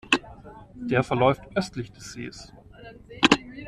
Der 0.73 1.03
verläuft 1.03 1.43
östlich 1.55 1.91
des 1.91 2.13
Sees. 2.13 2.51